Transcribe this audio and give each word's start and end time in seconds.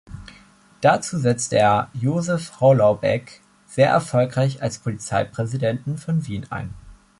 Dazu 0.81 1.19
setzte 1.19 1.57
er 1.59 1.91
Josef 1.93 2.59
Holaubek 2.59 3.39
sehr 3.67 3.89
erfolgreich 3.89 4.59
als 4.63 4.79
Polizeipräsidenten 4.79 5.99
von 5.99 6.25
Wien 6.25 6.47
ein. 6.49 6.73